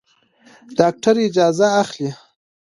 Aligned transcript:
ډاکټر 0.77 1.15
اجازه 1.27 1.67
اخلي. 1.81 2.11